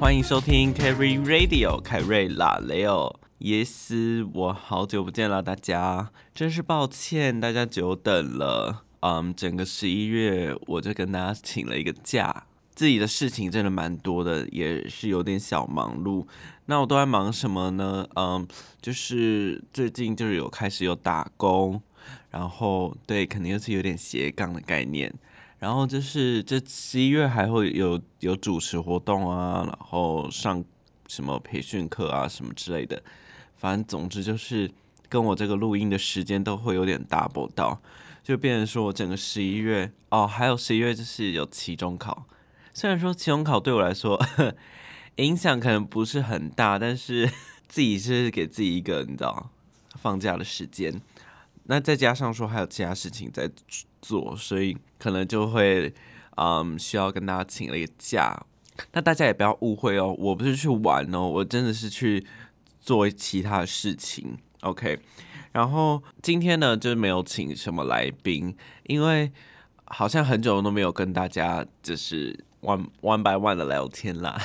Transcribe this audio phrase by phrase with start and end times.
[0.00, 8.84] 欢迎收听 Carry Radio 凯瑞拉雷欧耶斯，我好久不见了，大家真是抱歉，大家久等了。
[9.00, 12.46] 嗯，整个十一月我就跟大家请了一个假，
[12.76, 16.24] 自己的事情真的蛮多的，也是有点小忙碌。
[16.66, 18.06] 那我都在忙什么呢？
[18.14, 18.46] 嗯，
[18.80, 21.82] 就是最近就是有开始有打工，
[22.30, 25.12] 然后对，肯定是有点斜杠的概念。
[25.58, 30.64] 然后就是这十一月还会有有主持活动啊，然后上
[31.08, 33.02] 什么培训课啊什么之类的，
[33.56, 34.70] 反正总之就是
[35.08, 37.80] 跟我这个录音的时间都会有点 double 到，
[38.22, 42.26] 就变成说我整个十一月哦，还有十一月就是有期中考，
[42.72, 44.16] 虽然说期中考对我来说
[45.16, 47.28] 影响可能不是很大，但是
[47.66, 49.50] 自己是给自己一个你知道
[49.96, 51.00] 放假的时间，
[51.64, 53.50] 那再加上说还有其他事情在。
[54.00, 55.92] 做，所以可能就会，
[56.36, 58.44] 嗯，需要跟大家请了一个假。
[58.92, 62.24] 那大家也不要误会哦，我不是去玩哦，我真的是去
[62.80, 64.38] 做其他的事情。
[64.60, 65.00] OK，
[65.50, 69.32] 然后今天呢，就没有请什么来宾，因为
[69.86, 74.40] 好像很久都没有跟大家就是 one one by one 的聊天啦。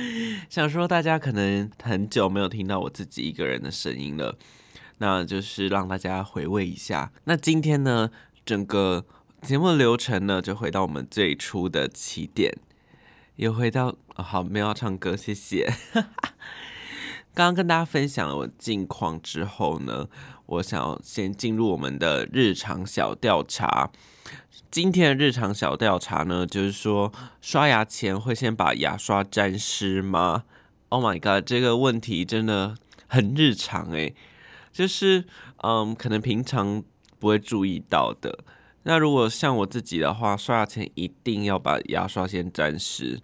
[0.48, 4.38] 想说大家可能很久没有听到我自己一个人的声音了，
[4.96, 7.12] 那就是让大家回味一下。
[7.24, 8.10] 那今天呢？
[8.44, 9.06] 整个
[9.40, 12.54] 节目流程呢，就回到我们最初的起点，
[13.36, 15.72] 又回到好没有要唱歌，谢谢。
[17.32, 20.08] 刚刚跟大家分享了我近况之后呢，
[20.46, 23.90] 我想要先进入我们的日常小调查。
[24.70, 30.44] 今天的日常小调查呢，就是说刷牙前会先把牙刷沾湿吗
[30.90, 34.14] ？Oh my god，这个问题真的很日常诶，
[34.70, 35.24] 就是
[35.62, 36.84] 嗯，可能平常。
[37.24, 38.44] 不会注意到的。
[38.82, 43.18] 那如果像我自己的话，刷牙前一定要把牙刷先沾湿，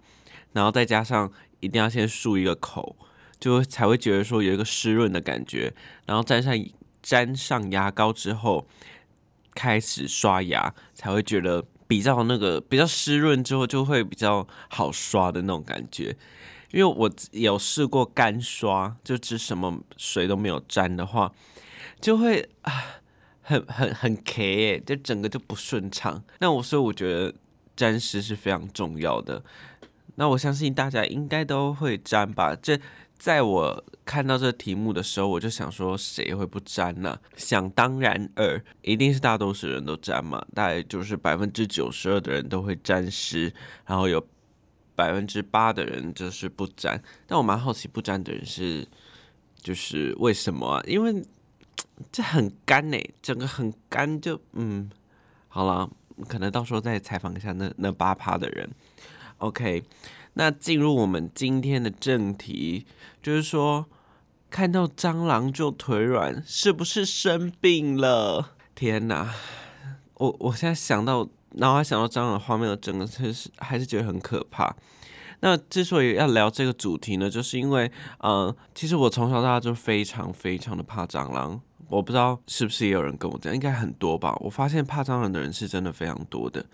[0.53, 2.95] 然后再加上一定要先漱一个口，
[3.39, 5.71] 就才会觉得说有一个湿润的感觉。
[6.07, 6.55] 然后沾上
[7.03, 8.65] 沾上牙膏之后，
[9.53, 16.17] 开始刷牙，才会觉得比较那个比较湿润之后就会比较好刷的那种感觉。
[16.71, 21.31] 因为我有试过干刷，就只什么水都没有沾的话，
[21.99, 22.97] 就会啊。
[23.51, 26.23] 很很很 K 耶，就整个就不顺畅。
[26.39, 27.33] 那我所以我觉得
[27.75, 29.43] 沾湿是非常重要的。
[30.15, 32.55] 那我相信大家应该都会沾吧？
[32.55, 32.79] 这
[33.17, 37.19] 在我看到这题目的时候，我就想说，谁会不沾呢？
[37.35, 40.45] 想当然尔，一定是大多数人都沾嘛。
[40.55, 43.53] 大概就是百分之九十二的人都会沾湿，
[43.85, 44.25] 然后有
[44.95, 47.01] 百分之八的人就是不沾。
[47.27, 48.87] 但我蛮好奇，不沾的人是
[49.61, 50.83] 就是为什么啊？
[50.87, 51.21] 因为。
[52.11, 54.89] 这很干呢，整个很干，就嗯，
[55.47, 55.89] 好了，
[56.27, 58.69] 可能到时候再采访一下那那八趴的人。
[59.37, 59.83] OK，
[60.33, 62.85] 那进入我们今天的正题，
[63.21, 63.85] 就是说
[64.49, 68.53] 看到蟑螂就腿软，是不是生病了？
[68.73, 69.33] 天哪，
[70.15, 74.75] 我我现在想到，脑海想到蟑螂画面，我整个真是还是觉得很可怕。
[75.41, 81.61] 那之所以要聊这个主题呢，就是因为，呃，其实我从小到大就非常非常的怕蟑螂。
[81.89, 84.33] 我不知道是不是也有人跟我讲，应该很多吧。
[84.39, 86.65] 我发现怕蟑螂的人是真的非常多的，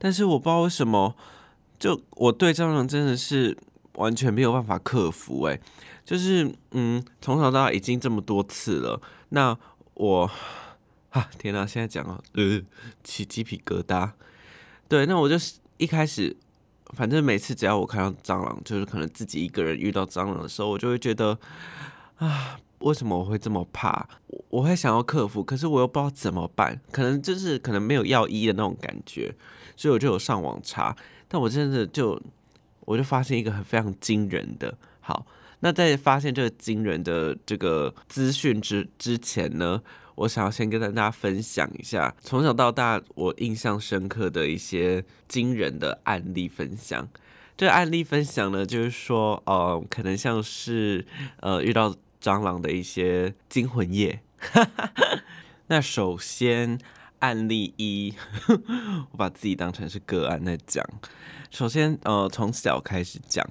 [0.00, 1.14] 但是我不知道为什么，
[1.78, 3.56] 就我对蟑螂真的是
[3.92, 5.44] 完全没有办法克服。
[5.44, 5.60] 诶，
[6.04, 9.56] 就是嗯，从小到大已经这么多次了，那
[9.94, 10.28] 我
[11.10, 12.60] 啊，天哪，现在讲啊，呃，
[13.04, 14.10] 起鸡皮疙瘩。
[14.88, 15.36] 对，那我就
[15.76, 16.36] 一开始，
[16.94, 21.38] 反正每次只要我看到蟑螂，就是可能自己一个人遇到蟑螂的时候，我就会觉得
[22.16, 22.58] 啊。
[22.80, 24.06] 为什么我会这么怕？
[24.26, 26.78] 我我会想要克服，可是我又不知道怎么办。
[26.90, 29.34] 可能就是可能没有药医的那种感觉，
[29.74, 30.94] 所以我就有上网查。
[31.26, 32.20] 但我真的就
[32.80, 34.76] 我就发现一个很非常惊人的。
[35.00, 35.24] 好，
[35.60, 39.80] 那在发现这个惊人的这个资讯之之前呢，
[40.16, 47.08] 我想要先跟大家分享一下从小到大我印象深刻的一些惊人的案例分享。
[47.56, 51.06] 这个案例分享呢，就是说，呃，可能像是
[51.40, 51.94] 呃遇到。
[52.24, 54.22] 蟑螂的一些惊魂夜。
[55.68, 56.78] 那首先
[57.18, 58.14] 案例一，
[59.12, 60.82] 我把自己当成是个案在讲。
[61.50, 63.46] 首先，呃，从小开始讲。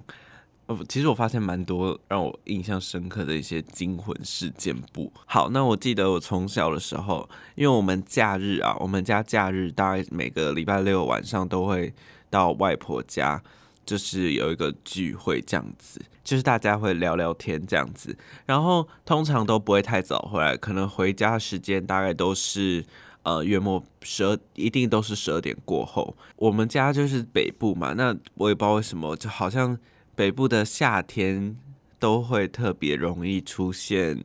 [0.67, 4.75] 呃，其实我发现蛮多让我印象深刻的一些惊魂事件。
[4.93, 11.93] 不好，那我记得我从小的时候，因为我们假日啊，我们家假日大概每个礼拜六晚上都会
[12.29, 13.41] 到外婆家。
[13.85, 22.85] 就是有一个聚会这样子，就是大家会聊聊天这样子，然后通常都不会太早回来，可能回家时间大概都是
[23.23, 26.15] 呃月末十二，一定都是十二点过后。
[26.37, 29.77] 我们家就是北部嘛，那我也不知道为什么，就好像
[30.15, 31.57] 北部的夏天
[31.99, 34.23] 都会特别容易出现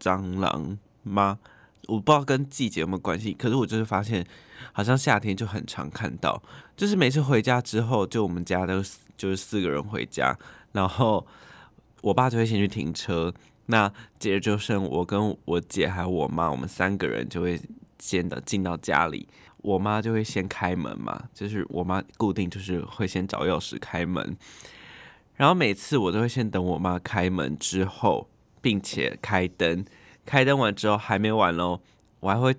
[0.00, 1.38] 蟑螂吗？
[1.86, 4.26] 我不知道跟季节有没有关系，可是我就是发现，
[4.72, 6.42] 好像夏天就很常看到，
[6.76, 8.82] 就是每次回家之后，就我们家都
[9.16, 10.38] 就是四个人回家，
[10.72, 11.26] 然后
[12.02, 13.32] 我爸就会先去停车，
[13.66, 17.58] 那接着就剩我跟我姐还有我妈，我们三个人就会
[17.98, 19.26] 先的进到家里，
[19.62, 24.36] 我妈就会先开门嘛，就是我妈固定就是会先找钥匙开门，
[25.38, 28.28] 然后每次我都会先等我妈开门之后，
[28.60, 29.84] 并且开灯。
[30.26, 31.80] 开灯完之后还没完喽，
[32.20, 32.54] 我还会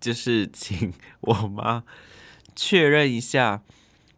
[0.00, 0.92] 就是请
[1.22, 1.82] 我妈
[2.54, 3.62] 确认一下，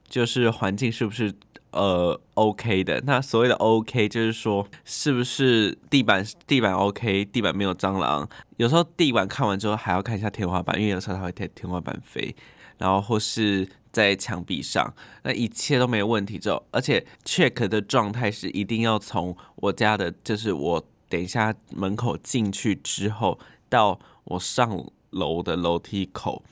[0.07, 1.33] 就是环境是不是
[1.71, 3.01] 呃 OK 的。
[3.07, 8.29] 那所谓的 OK 就是说是不是地板地板 OK，地板没有蟑螂。
[8.57, 12.35] 有时候地板看完之后还要看一下天花板，因为有时候它会天天花板飞，
[12.77, 20.87] 然后或是在墙壁上，那一切都没问题之后，而且 check 的状态是一定要从我家的，就是我。
[21.11, 23.37] 等一下，门口进去之后，
[23.69, 26.45] 到我上楼的楼梯口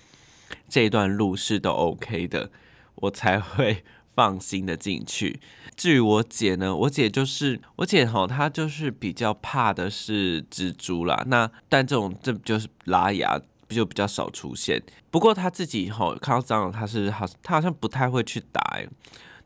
[0.68, 2.50] 这段路是都 OK 的，
[2.96, 3.84] 我才会
[4.16, 5.38] 放心的进去。
[5.76, 11.22] 至于我姐呢，我姐就是我姐吼，她就是比较怕的是蜘蛛啦。
[11.28, 13.40] 那但这种这就是拉牙
[13.74, 14.82] 就比较少出现。
[15.10, 18.80] 不过他自己哈看到蟑螂，他是好，他好像不太会去打。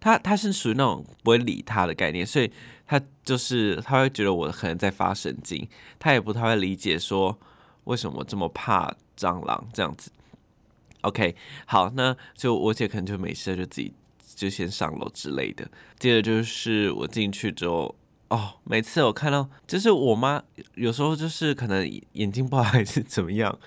[0.01, 2.53] 他他是属于那种不会理他的概念，所以。
[2.85, 5.67] 他就是他会觉得我可能在发神经，
[5.99, 7.39] 他也不太会理解说
[7.85, 10.11] 为什么这么怕蟑螂这样子。
[11.01, 11.35] OK，
[11.65, 13.95] 好，那就我姐可能就没事就自己
[14.35, 15.67] 就先上楼之类的。
[15.99, 17.97] 接着就是我进去之后，
[18.33, 20.43] 哦，每次我看到就是我妈
[20.75, 23.59] 有时候就是可能眼睛不好还是怎么样，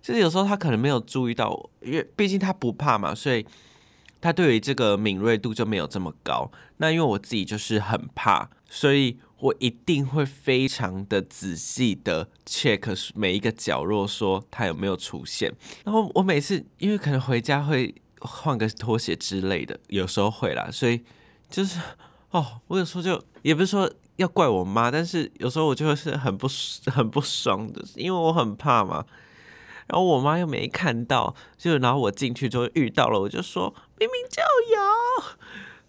[0.00, 3.46] 就是有时候她可能没有注意到，因为毕竟她不怕嘛，所以。
[4.18, 6.50] 她对于这个敏锐度就没有这么高。
[6.78, 15.52] 那因为我自己就是很怕，所以我一定会非常的仔细的 check 每一个角落，说他有没有出现。
[15.84, 21.02] 然后我每次因为可能回家会换个拖鞋之类的，有时候会啦，所以
[21.48, 21.78] 就是
[22.30, 26.48] 哦，我有时候就也不是说要怪我妈，但是有时候我就会是很不
[26.90, 29.04] 很不爽的，因为我很怕嘛。
[29.88, 34.42] 然后我妈又没看到，就然后我进去之后遇到了，我就说明明就
[34.74, 35.24] 有，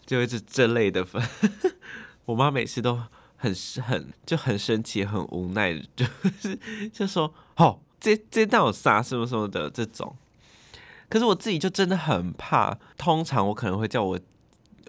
[0.05, 1.21] 就这这类的粉，
[2.25, 3.01] 我妈每次都
[3.37, 6.05] 很很就很生气，很无奈，就
[6.39, 6.59] 是
[6.93, 10.15] 就说哦，这这道有啥什么什么的这种，
[11.09, 14.19] 可是我自己就真的很怕，通常我可能会叫我。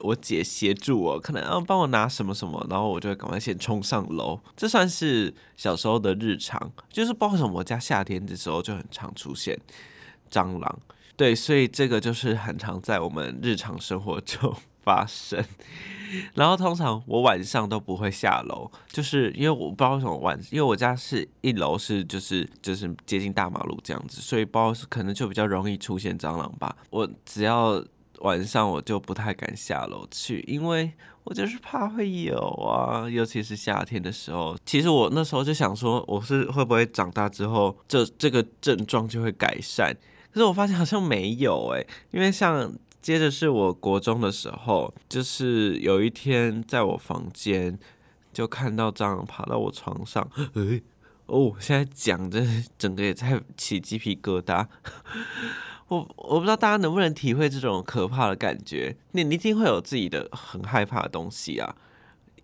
[0.03, 4.39] 我姐协助我，可能要帮我拿什么什么，然后我就会赶快先冲上楼。
[4.56, 9.59] 这算是小时候的日常，就是包括什么，我家夏天的时候就很常出现
[10.31, 10.79] 蟑螂。
[11.17, 15.45] 对，所以这个就是很常在我们日常生活中发生。
[16.35, 26.77] 然后通常我晚上都不会下楼，就是因为我不知道为什么晚，因为我家是一楼是就是就是接近大马路这样子，所以不知道是可能就比较容易出现蟑螂吧。
[26.91, 27.85] 我只要。
[28.20, 30.93] 晚上我就不太敢下楼去，因为
[31.25, 34.56] 我就是怕会有啊，尤其是夏天的时候。
[34.65, 39.95] 其实我那时候就想说，我是会不会长大之后，这这个症状就会改善？
[40.33, 47.78] 可是我发现好像没有诶，因为像接着是我国中的时候，就是有一天在我房间
[48.33, 50.83] 就看到蟑螂爬到我床上， 诶，
[51.26, 54.66] 哦，现在讲的整个也在起鸡皮疙瘩。
[55.88, 61.75] 我我不知道大家能不能体会这种可怕的感觉，你一定会有自己的很害怕的东西啊，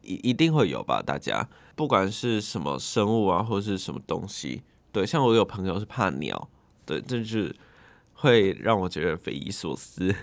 [0.02, 1.02] 一一定会有吧？
[1.02, 6.48] 大家不管是什么生物啊，或者是什么东西，对，像我有朋友是怕鸟，
[6.86, 7.54] 对，这就是
[8.14, 10.14] 会让我觉得匪夷所思。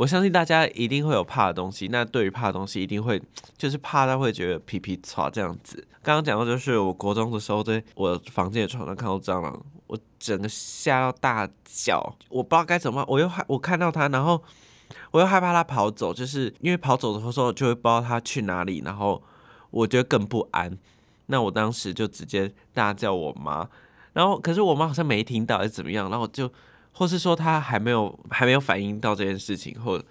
[0.00, 3.20] 我相信大家一定会有怕的东西，那对于怕的东西，一定会
[3.58, 5.86] 就是怕他会觉得皮皮擦这样子。
[6.02, 9.62] 刚刚讲到就是我国中的时候，在我房间的床上看到蟑螂。
[9.88, 13.04] 我整个吓到大叫，我不知道该怎么办。
[13.08, 14.42] 我又害我看到他，然后
[15.10, 19.22] 我又害怕他跑走，就是因为跑走的时候就会不知道他去哪里，然后
[19.70, 20.78] 我觉得更不安。
[21.26, 23.68] 那我当时就直接大叫我妈，
[24.14, 26.50] 然后可是我妈好像没听到，还是怎么样，然后就
[26.92, 30.02] 或是说他还没有还没有反应到这件事情，或。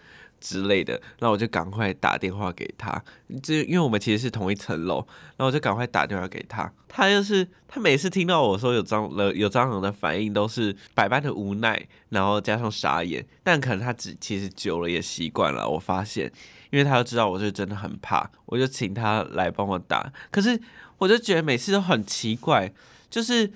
[0.41, 3.03] 之类的，那我就赶快打电话给他，
[3.43, 5.05] 就因为我们其实是同一层楼，
[5.35, 6.71] 然后我就赶快打电话给他。
[6.87, 13.27] 他就是他每次听到我说有蟑了有蟑螂的反应，都是百般的无奈，然后加上傻眼。
[13.43, 15.67] 但可能他只其实久了也习惯了。
[15.67, 16.31] 我发现，
[16.69, 20.09] 因为他就知道我是真的很怕，我就请他来帮我打。
[20.31, 20.57] 可是
[20.99, 22.71] 我就觉得每次都很奇怪，
[23.09, 23.51] 就是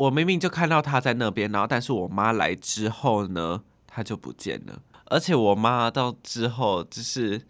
[0.00, 4.80] 我明明就看到他在那边，然后但是我妈来之后呢，他就不见了。
[5.04, 7.42] 而且我妈到之后就是，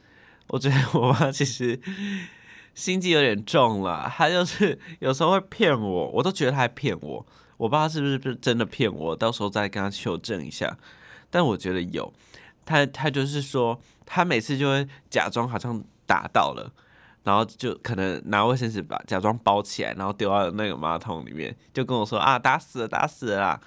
[0.49, 1.81] 我觉得我妈其实
[2.75, 7.25] 心机有点重了，她就是有时候会骗我，我都觉得她骗我，
[7.57, 10.77] 我不知道是不是真的骗我，到时候再跟她求证一下。
[11.31, 12.13] 但我觉得有，
[12.65, 16.73] 她她就是说，她每次就会假装好像打到了。
[17.23, 23.61] 然后就可能拿卫生纸把假装包起来，然后丢到那个马桶里面，就跟我说啊打死了打死了啦。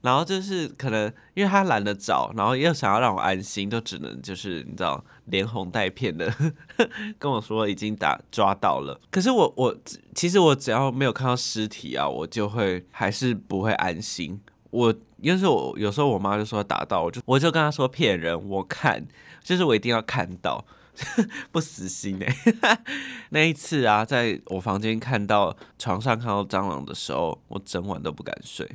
[0.00, 6.32] 然后就是可能因为他懒得找，然后又想要让我安心，就只能就是你知道连哄带骗的
[7.18, 9.00] 跟我说已经打抓到了。
[9.10, 9.76] 可是我我
[10.14, 14.40] 其实我只要没有看到尸体啊，我就会还是不会安心。
[14.70, 19.04] 我因为是我有时候我妈就说打到，我就我就跟她说骗人，我看
[19.42, 20.64] 就是我一定要看到。
[21.52, 22.80] 不死心哎！
[23.30, 28.66] 那一次啊，在我房间看到床上看到蟑螂的时候，我整晚都不敢睡。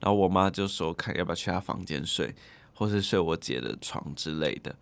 [0.00, 2.34] 然后我妈就说：“看要不要去她房间睡，
[2.74, 4.76] 或是睡我姐的床之类的。”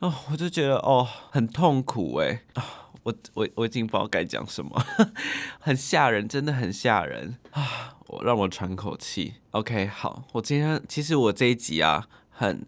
[0.00, 2.64] 哦，我就觉得哦，很痛苦哎啊！
[3.02, 4.84] 我我我已经不知道该讲什么，
[5.60, 7.96] 很吓人，真的很吓人啊！
[8.08, 9.34] 我让我喘口气。
[9.52, 12.66] OK，好，我今天其实我这一集啊，很。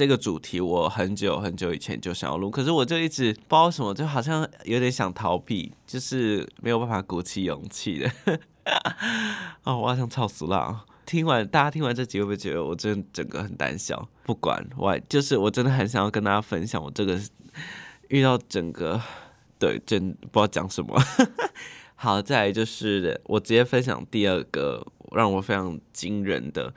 [0.00, 8.10] 这个主题我很久很久以前就想要录，可是我就一直不知道什么，就好像有点想逃避，就是没有办法鼓起勇气的。
[9.64, 10.86] 哦，我好像超俗了。
[11.04, 14.08] 听完大家听完这集会不会觉得我真整个很胆小？
[14.24, 17.20] 不管我，就是我真的很想要跟大家分享我这个
[18.08, 18.98] 遇到整个
[19.58, 20.98] 对真不知道讲什么。
[21.94, 26.72] 好，再来就是我直接分享第二个让我非常惊人的，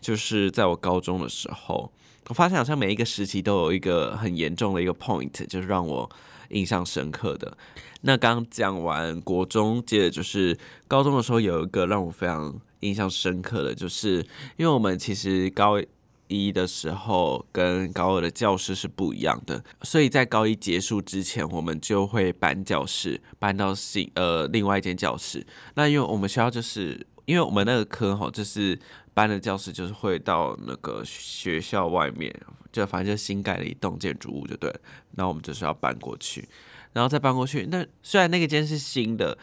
[0.00, 1.92] 就是在我高中的时候。
[2.28, 6.10] 我发现好像每一个时期都有一个很严重的一个 point，就是让我
[6.48, 7.56] 印象深刻的。
[8.00, 10.56] 那刚讲完国中，接着就是
[10.88, 14.16] 高中的时候，有一个让我非常印象深刻的，就是
[14.56, 15.80] 因为我们其实高
[16.26, 25.46] 一的时候跟高二的教室是不一样的，所以在高一结束之前，我们就会搬教室，搬到新呃另外一间教室。
[25.74, 28.76] 那因为我们学校就是因为我们那个科哈就是。
[29.16, 32.30] 搬的教室就是会到那个学校外面，
[32.70, 34.70] 就反正就新盖的一栋建筑物，就对。
[35.14, 36.46] 然后我们就是要搬过去，
[36.92, 37.66] 然后再搬过去。
[37.70, 39.38] 那虽然那个间是新的，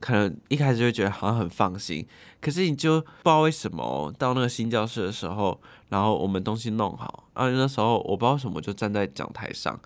[0.00, 2.08] 可能一开始就会觉得好像很放心，
[2.40, 9.78] 可是你就不知道为什么到那个新教室的时候，然后我们东西弄好，然后那时候我不知道什么就站在讲台上，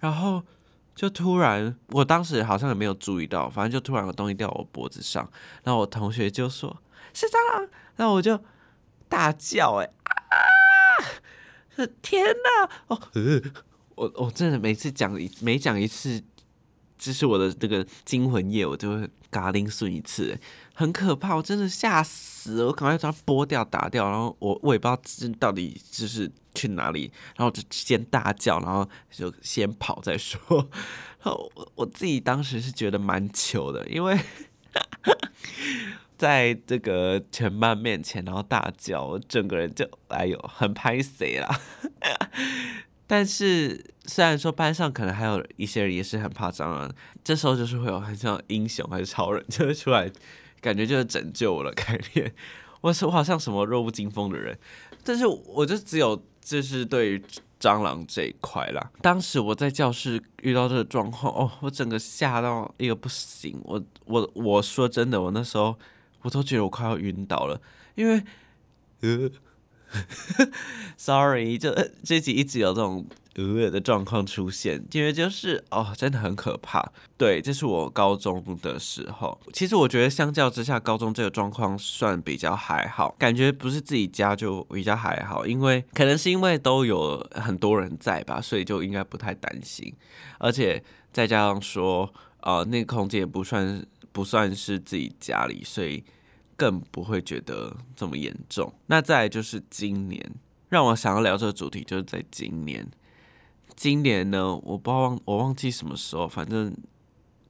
[0.00, 0.42] 然后
[0.94, 5.26] 就突然，我当时好像也没有注意到，反正就突然有东西掉我脖子上，
[5.62, 6.76] 然后我同学就说
[7.14, 8.38] 是蟑螂，然后我就。
[9.08, 11.86] 大叫哎啊！
[12.02, 12.70] 天哪！
[12.86, 13.00] 哦，
[13.96, 16.22] 我我真的每次讲一每讲一次，
[16.96, 20.38] 这是我的这个惊魂夜，我就会嘎铃顺一次，
[20.72, 22.64] 很可怕，我真的吓死！
[22.64, 30.40] 我赶快把它拨掉打掉，然后我我也不知道到底就是去哪里，然后就先大叫，然后就先跑再说。
[31.22, 34.18] 然 后我我自己当时是觉得蛮糗的，因为。
[36.24, 41.60] 在这个全班面前，然后大叫，整个人就哎呦，很拍谁啦。
[43.06, 46.90] 但是虽然说班上可能还有一些人也是很怕蟑螂，
[47.22, 50.10] 这时候就是会有很像英雄还是超人，就会出来，
[50.62, 52.34] 感觉就是拯救我的概念。
[52.80, 54.58] 我是我好像什么弱不禁风的人，
[55.04, 57.22] 但是我就只有就是对于
[57.60, 58.90] 蟑螂这一块啦。
[59.02, 63.60] 当时我在教室遇到这个状况，哦，我整个吓到一个不行。
[63.64, 65.76] 我我我说真的，我那时候。
[66.24, 67.60] 我都觉得我快要晕倒了，
[67.94, 68.22] 因为，
[69.00, 69.30] 呃
[70.96, 76.90] ，sorry，就这集一直有这种呃的状况出现，因为就是哦，真的很可怕。
[77.18, 79.38] 对，这是我高中的时候。
[79.52, 89.94] 其实我觉得相较之下，高中这个状况算比较还好，感觉不是自己家就比较还好，因为可能是因为都有很多人在吧，所以就应该不太担心。
[90.38, 93.84] 而且再加上说，呃，那个空间也不算
[94.14, 96.02] 不算是自己家里，所以。
[96.56, 98.72] 更不会觉得这么严重。
[98.86, 100.36] 那再就是今年，
[100.68, 102.88] 让我想要聊这个主题，就是在今年。
[103.74, 106.72] 今年呢，我不知道忘我忘记什么时候，反正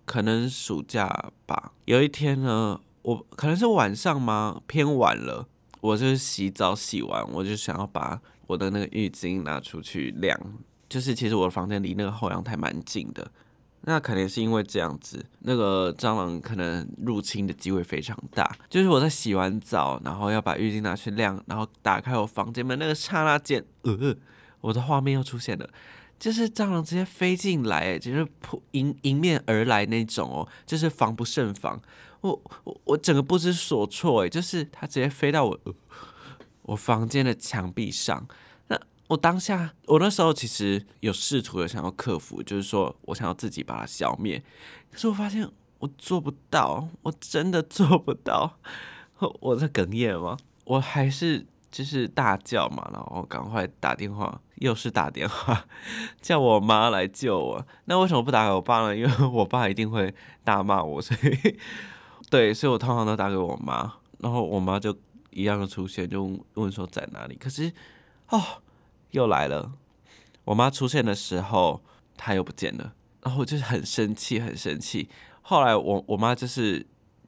[0.06, 1.74] 可能暑假吧。
[1.84, 4.62] 有一天呢，我可能是晚上吗？
[4.66, 5.46] 偏晚了，
[5.82, 10.34] 我就是洗澡洗完，我就想要把我的那个浴巾拿出去晾。
[10.88, 13.30] 就是其实我的房间离那个后阳台蛮近的。
[13.86, 18.50] 那肯定是因为这样子，那个蟑螂可能入侵的机会非常大。
[18.70, 24.16] 就是我在洗完澡，然后要把浴巾拿去晾，然后打开我房间门那个刹那间，呃，
[24.62, 25.68] 我的画面又出现了，
[26.18, 31.78] 就是蟑螂直接飞进来，就是扑迎迎面而来那种哦，就是防不胜防。
[32.22, 35.60] 我我我整个不知所措，哎，就是它直接飞到我
[36.62, 38.26] 我房间的墙壁上。
[39.14, 44.42] 我当下，我那时候其实有试图的想要克服，就是说我想要自己把它消灭，
[44.90, 48.58] 可是我发现我做不到，我真的做不到。
[49.40, 50.36] 我在哽咽吗？
[50.64, 55.64] 我还是就是大叫嘛，然后赶快打电话，又是打电话
[56.20, 57.66] 叫我妈来救我。
[57.84, 58.96] 那为什么不打给我爸呢？
[58.96, 61.56] 因为我爸一定会大骂我，所以
[62.28, 64.96] 对，所以我通常都打给我妈，然后我妈就
[65.30, 67.36] 一样的出现，就问说在哪里。
[67.36, 67.72] 可是
[68.30, 68.42] 哦。
[69.14, 69.74] 又来了，
[70.44, 71.80] 我妈出现的时候，
[72.16, 72.92] 她又不见了，
[73.22, 75.08] 然后我就是很生气，很生气。
[75.40, 76.84] 后来我我妈就是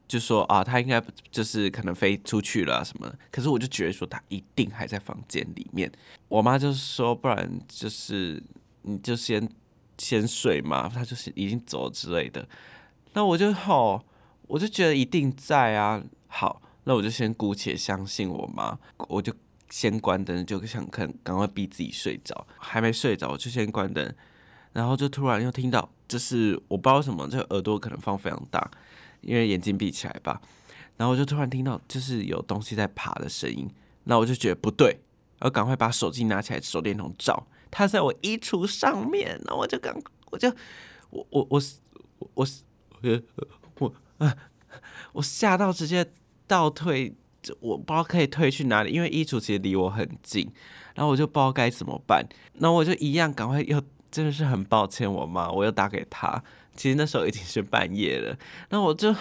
[0.08, 1.00] 就说啊，她应该
[1.30, 5.90] 就是可能飞出去了什么，可是我就觉得说她一定还在房间里面。
[6.26, 8.42] 我妈就是说，不然就是
[8.82, 9.48] 你就先
[9.96, 12.48] 先睡嘛，她就是已经走之类的。
[13.12, 14.04] 那我就好，
[14.48, 16.02] 我就觉得一定在啊。
[16.26, 18.76] 好，那我就先姑且相信我妈，
[19.08, 19.32] 我就。
[19.68, 24.14] 先关灯，就想看赶快逼自己睡着，还没睡着就先关灯，
[24.72, 28.70] 然后就突然又听到，就是我不知道什么，这耳朵可能放非常大，
[29.20, 30.40] 因为眼睛闭起来吧，
[30.96, 33.68] 然后我就突然听到就是有东西在爬的声音，
[34.04, 35.00] 那我就觉得不对，
[35.38, 39.94] 然后赶快把手机拿起来，手电筒照，它在我衣橱上面，那我就赶，
[40.30, 40.48] 我就
[41.10, 41.60] 我我我
[42.34, 42.46] 我
[43.02, 44.32] 我我，
[45.14, 46.12] 我吓到直接
[46.46, 47.14] 倒退。
[47.60, 50.50] 我不知道可以退去哪里，因为衣橱其实离我很近，
[50.94, 52.26] 然后我就不知道该怎么办。
[52.54, 56.42] 那我就一样赶快又真的是很抱歉我妈，我又打给她。
[56.74, 58.36] 其实那时候已经是半夜了，
[58.68, 59.14] 那我就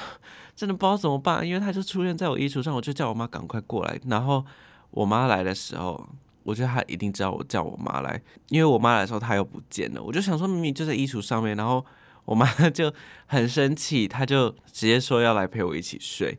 [0.55, 3.97] 真的不知道怎么办，因为她就出现在我衣橱上，我就叫我妈赶快过来。
[4.07, 4.45] 然后
[4.91, 6.09] 我妈来的时候，
[6.43, 10.03] 我觉得她一定知道我叫我妈来，因为我妈来的时候她又不见了。
[10.03, 11.85] 我就想说明明就在衣橱上面，然后
[12.25, 12.93] 我妈 就
[13.25, 16.37] 很生气，她就直接说要来陪我一起睡。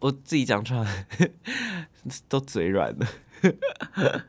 [0.00, 1.06] 我自己讲出来
[2.28, 3.06] 都嘴软了，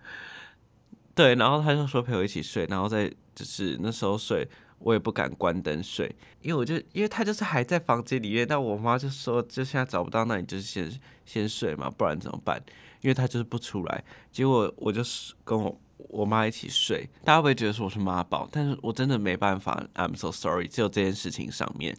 [1.14, 4.48] 对，然后他就说陪我一起睡，然后再就是那时候睡，
[4.80, 10.92] 我也不敢关灯睡，因为我就因为他就是还在房间里面，但我妈就说就现在找不到，那你就先
[11.26, 12.62] 先睡嘛，不然怎么办？
[13.02, 18.48] 因为他就是不出来，结果我就是跟我我妈一起睡，大家会不会觉得说我是妈宝？
[18.52, 21.96] 但是我真的没办法，I'm so sorry，只有这件事情上面。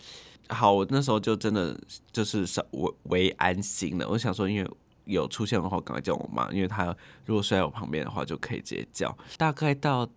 [0.49, 1.79] 好，我那时候就真的
[2.11, 4.09] 就是稍微为安心了。
[4.09, 4.71] 我想说，因为
[5.05, 9.17] 有出现的话，赶快叫我妈，因为她如果睡在我旁边的话，就可以直接叫。
[9.37, 10.09] 大概到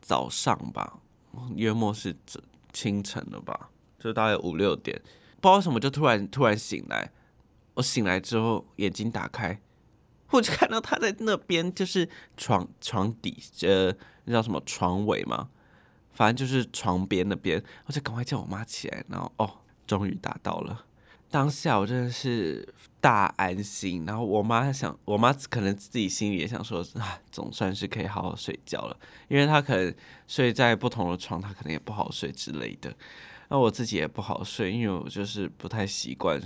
[0.00, 0.98] 早上吧，
[1.54, 2.14] 约莫是
[2.72, 5.00] 清晨了吧，就大概五六点，
[5.40, 7.10] 不知道为什么就突然突然醒来。
[7.74, 9.58] 我醒来之后眼睛打开，
[10.30, 15.48] 我就看到他在那边，就是床床底，呃，那叫什么床尾吗？
[16.12, 19.58] 反正就是床边那边，我就赶快叫我妈起来，然后哦。
[19.88, 20.84] 终于达到了，
[21.30, 24.04] 当下我真的是大安心。
[24.04, 28.94] 然后我妈想，我妈可能自己心里也想说啊，总算是可以好好睡觉了，
[29.28, 29.94] 因为她可能
[30.26, 32.94] 睡在不同的床，她可能也不好睡之类的。
[33.48, 36.38] 那我自己也不好睡，因为我就是不太习惯，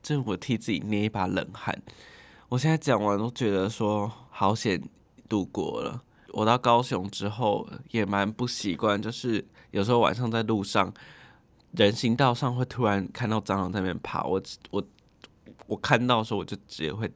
[0.00, 1.82] 真我替自己捏一把冷汗。
[2.48, 4.82] 我现在讲完都觉得说好险
[5.28, 6.02] 度过了。
[6.32, 10.92] 我到高雄之后也蛮不习惯，就是有时候晚上在路上。
[11.72, 14.82] 人行道上会突然看到蟑螂在那边爬，我我
[15.66, 17.12] 我看到的时候我就直接会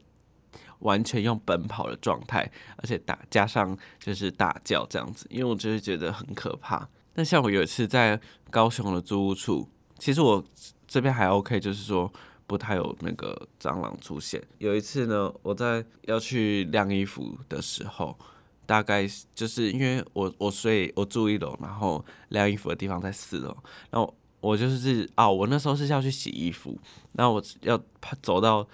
[0.79, 6.87] 完全用奔跑的状态，而且打加上就是大叫这样子，因为我就是觉得很可怕。
[7.13, 8.19] 但像我有一次在
[8.51, 9.67] 高雄的租屋处，
[9.97, 10.43] 其实我
[10.85, 12.11] 这边还 OK，就是说
[12.51, 14.43] 不太有那个蟑螂出现。
[14.57, 18.17] 有一次呢，我在要去晾衣服的时候，
[18.65, 23.55] 大概就是因为我我睡我住一楼，然后晾衣服的地方在四楼，
[23.89, 24.13] 然后。
[24.41, 26.75] 我就是啊，我那时候是要去洗衣服，
[27.11, 27.79] 那我要
[28.23, 28.67] 走到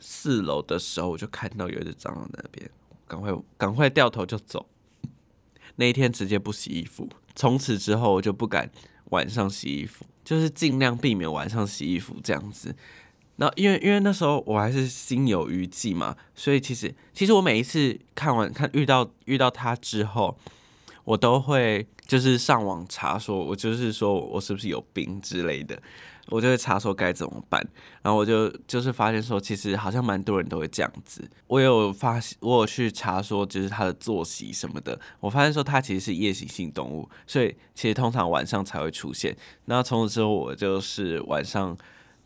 [0.00, 2.68] 四楼的时候，我就看到有一只蟑螂那边，
[3.06, 4.66] 赶快赶快掉头就走。
[5.76, 8.68] 那一天直接不洗衣服，从此之后我就不敢
[9.10, 12.74] 晚上洗衣服，就是尽量避免晚上洗衣服这样子。
[13.36, 20.36] 那因为因为那时候我还是心有余悸嘛，所以其实其实我每一次看完看遇到遇到它之后，
[21.04, 21.86] 我都会。
[22.06, 25.74] 就是上网查，说我就是说我是不是有病之类的，
[26.28, 27.66] 我就会查说该怎么办。
[28.02, 31.26] 然后我就就是发现说，其实好像蛮多人都会这样子。
[31.46, 35.00] 我有发，我有去查说，就是它的作息什么的。
[35.18, 39.34] 我发现说它其实是夜行性动物，所以其实通常晚上才会出现。
[39.64, 41.74] 那从此之后，我就是晚上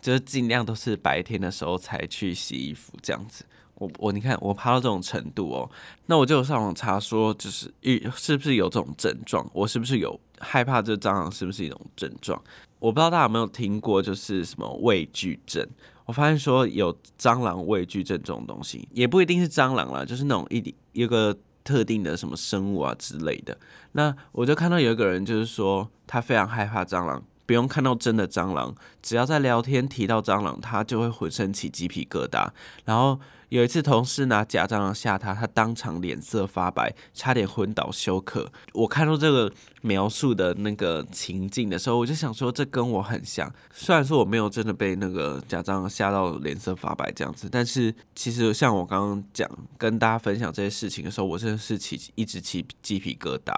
[0.01, 3.45] 就是尽量都是白天的时候才去洗衣服这样子。
[3.75, 5.71] 我我你看我爬到这种程度哦，
[6.07, 9.49] 那我就上网查说，就是一是不是有这种症状？
[9.53, 11.31] 我是不是有害怕这蟑螂？
[11.31, 12.43] 是不是一种症状？
[12.81, 15.65] 我不知道大家有没有听过，就是什么畏惧症？
[16.07, 23.57] 我发现说有蟑螂畏惧症这种东西，也不一定是蟑螂啦，就是那种一一个特定的什么生物啊之类的。
[23.93, 27.23] 那我就看到有一个人就是说他非常害怕蟑螂。
[27.49, 32.47] 不用看到真的蟑螂，只要在聊天提到蟑螂，他就会浑身起鸡皮疙瘩。
[32.85, 38.53] 然后有一次，同事拿假蟑螂吓他，他当场脸色发白，差点昏倒休克。
[38.75, 43.51] 我看到这个描述的那个情境的时候，我就想说，这跟我很像。
[43.73, 53.55] 虽然说我没有真的被那个假蟑螂吓到脸色发白这样子，但是其实像我刚刚讲跟大家分享这些事情的时候，我真的是起一直起鸡皮疙瘩。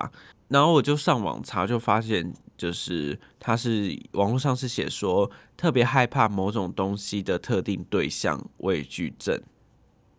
[0.51, 2.35] 然后我就上网查，就发现。
[2.61, 9.41] 就是他是网络上是写说特别害怕某种东西的特定对象畏惧症，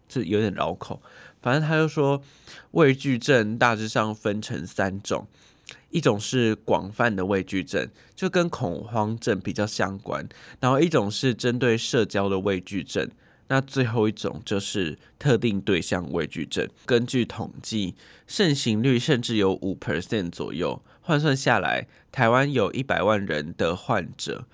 [0.10, 1.00] 这有点绕口。
[1.40, 2.20] 反正他就说
[2.72, 5.28] 畏惧症大致上分成三种，
[5.92, 10.26] 一种是广泛的畏惧症，就跟恐慌症比较相关；
[10.60, 13.08] 然后一种是针对社交的畏惧症。
[13.52, 16.70] 那最后一种就是特定对象畏惧症。
[16.86, 20.82] 根据统计，盛行率甚至有五 percent 左右。
[21.02, 24.46] 换算下来，台湾有一百万人的患者。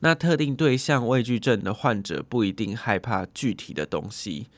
[0.00, 4.48] 那特定对象畏惧症的患者不一定害怕具体的东西，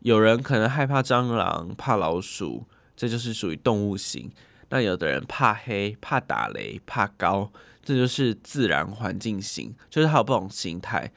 [0.00, 2.64] 有人可能害怕蟑螂、怕老鼠，
[2.96, 4.30] 这就是属于动物型。
[4.70, 7.52] 那有的人怕黑、怕打雷、怕高，
[7.84, 11.12] 这就是自然环境型，就是还有不同形态。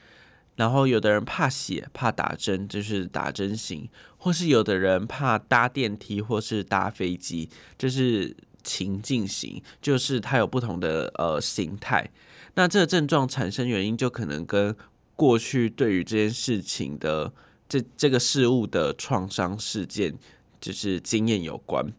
[0.62, 12.08] 然后有的人怕血、怕打针，就是打针型；或是有的人怕搭电梯或是搭飞机，就是情境型，就是它有不同的呃形态。
[12.54, 14.76] 那这个症状产生原因就可能跟
[15.16, 17.34] 过去对于这件事情的
[17.68, 20.14] 这这个事物的创伤事件
[20.60, 21.92] 就是经验有关，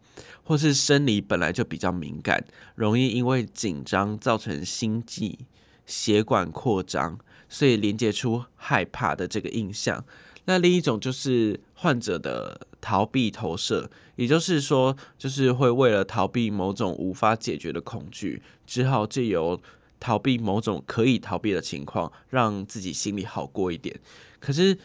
[0.44, 2.44] 或是生理本来就比较敏感，
[2.77, 5.37] 容易因为紧张造成心悸、
[5.85, 7.18] 血管扩张。
[7.53, 10.03] 所以连接出害怕的这个印象。
[10.47, 19.61] 那另一种就是患者的逃避投射，也就是说，就是会为了逃避某种无法解决的恐惧，只好借由
[20.01, 24.01] 逃避某种可以逃避的情况，让自己心里好过一点。
[24.41, 24.79] 可是，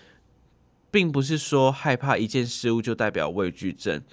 [0.91, 4.03] 并不是说害怕一件事物就代表畏惧症。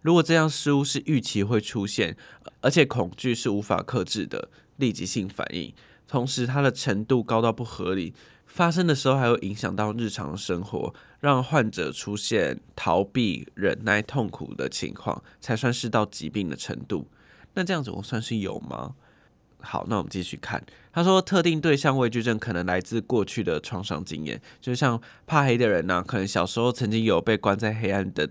[0.00, 2.16] 如果这样事物是预期会出现，
[2.62, 5.74] 而且恐惧是无法克制的立即性反应。
[6.14, 8.14] 同时，它的程度高到不合理，
[8.46, 17.08] 发生的时候还会影响到日常生活，让患者出现逃避、忍耐痛苦的情况，才算是到疾病的程度。
[17.54, 18.94] 那这样子我算是有吗？
[19.58, 20.64] 好，那我们继续看。
[20.92, 28.30] 他说，特定对象畏惧症可能来自过去的创伤经验，就像怕黑的人呢，可能小时候曾经有被关在黑暗的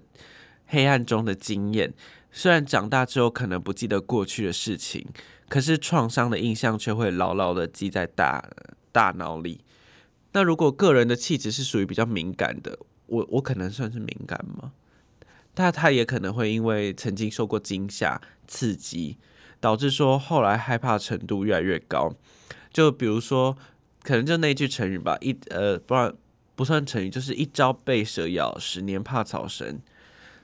[0.67, 1.93] 黑暗中的经验，
[2.33, 5.07] 虽然长大之后可能不记得过去的事情。
[5.49, 8.49] 可是创伤的印象却会牢牢的记在大
[8.91, 9.61] 大脑里。
[10.31, 14.71] 那如果个人的气质是属于比较敏感的，我我可能算是敏感吗？
[15.53, 19.17] 但他也可能会因为曾经受过惊吓、刺激，
[19.59, 22.11] 导致说后来害怕程度越来越高。
[22.71, 23.55] 就比如说，
[24.01, 26.11] 可能就那句成语吧，一呃，不然
[26.55, 29.79] 不算成语，就是一朝被蛇咬，十年怕草绳。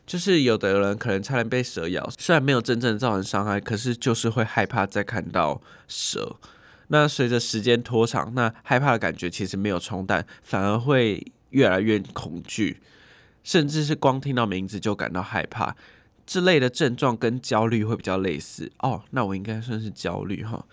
[0.09, 6.35] 就是有的人可能差点被蛇咬，虽然没有真正造成伤害，可是就是会害怕再看到蛇。
[6.87, 12.81] 那随着时间拖长，那害怕的感觉其实没有冲淡，反而会越来越恐惧，
[13.43, 15.75] 甚至是光听到名字就感到害怕。
[16.25, 19.03] 这类的症状跟焦虑会比较类似哦。
[19.11, 20.65] 那我应该算是焦虑哈，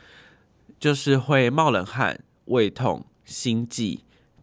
[0.80, 4.00] 就是会冒冷汗、胃痛、心悸、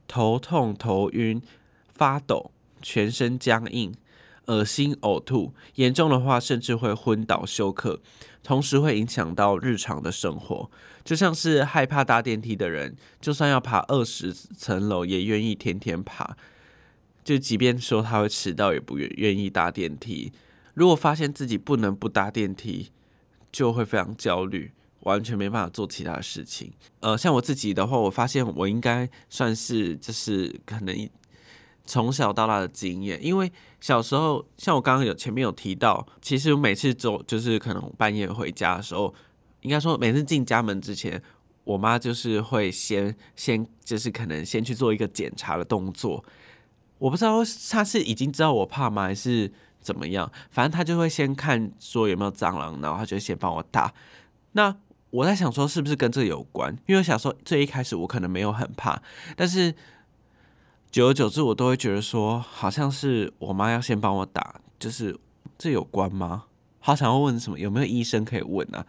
[0.07, 1.41] 头痛、头晕、
[1.95, 3.91] 发抖、全身僵硬。
[4.47, 8.01] 恶心、呕吐，严重的话甚至会昏倒休克，
[8.43, 10.69] 同时会影响到日常的生活。
[11.03, 16.35] 就像是害怕搭电梯的人，就算要爬二十层楼，也愿意天天爬。
[17.23, 20.31] 就即便说他会迟到，也不愿愿意搭电梯。
[20.73, 22.91] 如果发现自己不能不搭电梯，
[23.51, 26.73] 就会非常焦虑，完全没办法做其他事情。
[26.99, 31.09] 呃，像我自己的话，我发现我应该算是就是可能。
[31.85, 39.13] 从小到大的经验，因为小时候像我刚刚有前面有提到，其实我每次走就是可能半夜回家的时候，
[39.61, 41.21] 应该说每次进家门之前，
[41.65, 46.23] 我妈就是会先先就是可能先去做一个检查的动作。
[46.99, 50.31] 我不知道她是已经知道我怕吗，还是怎么样？
[50.51, 53.93] 反正她就会先看说有没有蟑螂，然后她就先帮我打。
[54.53, 54.73] 那
[55.09, 56.73] 我在想说是不是跟这有关？
[56.85, 59.01] 因为小时候最一开始我可能没有很怕，
[59.35, 59.75] 但是。
[60.93, 65.17] 久而久之，我都会觉得说，好像是我妈要先帮我打，就是
[65.57, 66.43] 这有关吗？
[66.79, 68.85] 好想要问什么，有没有医生可以问啊？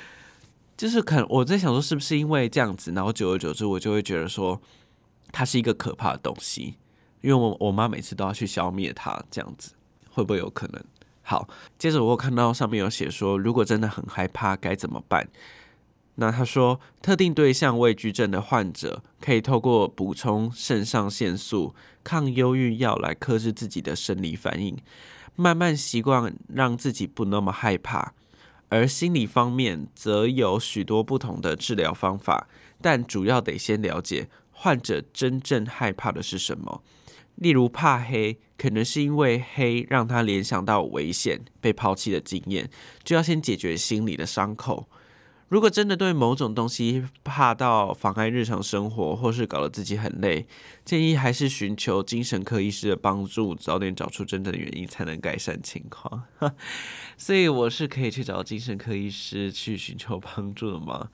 [0.78, 4.58] 就是可能我在想说，是不是因为这样子，然后久而久之，我就会觉得说，
[5.30, 6.78] 它是一个可怕的东西，
[7.20, 9.74] 因为我我妈每次都要去消灭它，这样子
[10.10, 10.82] 会不会有可能？
[11.20, 11.46] 好，
[11.78, 15.28] 接着我看到上面有写说，如果真的很害怕该怎么办？
[16.16, 24.76] 那他说，特定对象畏惧症的患者可以透过补充肾上腺素、抗忧郁药来克制自己的生理反应，
[25.34, 28.14] 慢慢习惯让自己不那么害怕。
[28.68, 32.48] 而心理方面则有许多不同的治疗方法，
[32.80, 36.82] 但主要得先了解患者真正害怕的是什么。
[37.36, 42.70] 例如怕黑，可能是因为黑让他联想到危险、被抛弃的经验，
[43.04, 44.88] 就要先解决心理的伤口。
[45.48, 50.44] 如果真的对某种东西怕到妨碍日常生活，或是搞得自己很累，
[50.84, 56.24] 建议还是寻求精神科医师的帮助，早点找出真正的原因，才能改善情况。
[57.16, 61.10] 所以我是可以去找精神科医师去寻求帮助的吗？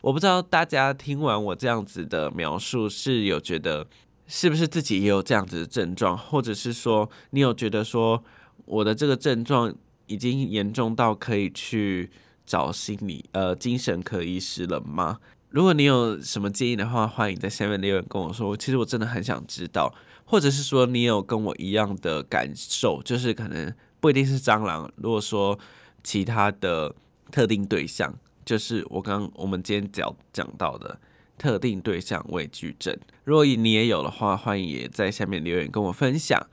[0.00, 3.86] 我不知道大家听完我这样子的描述，是有觉得
[4.26, 8.24] 是不是自己也有这样子的症状，或者是说你有觉得说
[8.64, 9.74] 我的这个症状
[10.06, 12.10] 已经严重到可以去。
[12.44, 15.18] 找心理呃精神科医师了吗？
[15.50, 18.56] 如果你有什么建议的话，欢迎在下面留言跟我说。
[18.56, 24.90] 其实我真的很想知道，或者是说你有跟我一样的感受，就是可能不一定是蟑螂。
[24.96, 25.56] 如果说
[26.02, 26.92] 其他的
[27.30, 28.12] 特定对象，
[28.44, 30.98] 就是我刚我们今天讲讲到的
[31.38, 36.44] 特定对象畏惧症，如果你也有的话，欢迎也在下面留言跟我分享。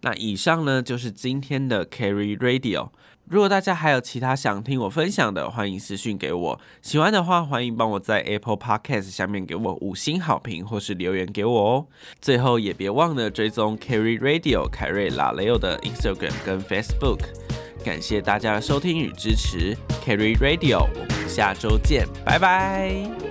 [0.00, 2.90] 那以上呢就是今天的 Carry Radio。
[3.30, 6.60] 如果大家还有其他想听我分享的，欢迎私讯给我。
[6.80, 11.86] 喜欢的话，欢迎帮我在 Apple Podcast 下面给我五星好评，或是留言给我哦。
[12.20, 17.18] 最后也别忘了追踪 Carry Radio 凯瑞拉雷欧的 Instagram 跟 Facebook。
[17.84, 23.27] 感谢大家的收听与支持，Carry Radio，我们下周见，拜拜。